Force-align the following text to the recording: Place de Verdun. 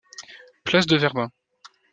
Place 0.63 0.87
de 0.87 0.97
Verdun. 0.97 1.29